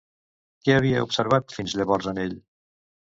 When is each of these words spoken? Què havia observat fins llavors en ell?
Què 0.67 0.77
havia 0.77 1.03
observat 1.07 1.55
fins 1.59 1.77
llavors 1.81 2.09
en 2.13 2.23
ell? 2.27 2.35